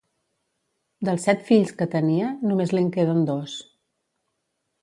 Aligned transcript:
Dels 1.09 1.27
set 1.29 1.43
fills 1.51 1.75
que 1.81 1.87
tenia, 1.97 2.31
només 2.53 2.75
li'n 2.79 2.91
queden 2.99 3.23
dos. 3.31 3.55